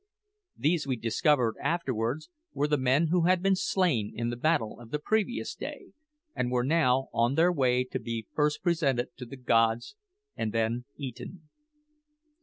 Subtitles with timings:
[0.57, 4.89] These, we discovered afterwards, were the men who had been slain in the battle of
[4.89, 5.89] the previous day,
[6.35, 9.95] and were now on their way to be first presented to the gods
[10.35, 11.49] and then eaten.